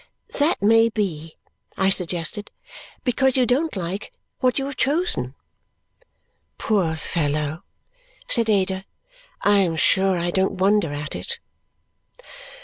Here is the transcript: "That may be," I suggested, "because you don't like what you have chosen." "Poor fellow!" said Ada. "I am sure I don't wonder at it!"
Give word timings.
"That 0.39 0.63
may 0.63 0.89
be," 0.89 1.37
I 1.77 1.91
suggested, 1.91 2.49
"because 3.03 3.37
you 3.37 3.45
don't 3.45 3.75
like 3.75 4.11
what 4.39 4.57
you 4.57 4.65
have 4.65 4.75
chosen." 4.75 5.35
"Poor 6.57 6.95
fellow!" 6.95 7.61
said 8.27 8.49
Ada. 8.49 8.85
"I 9.43 9.59
am 9.59 9.75
sure 9.75 10.17
I 10.17 10.31
don't 10.31 10.57
wonder 10.57 10.91
at 10.91 11.15
it!" 11.15 11.37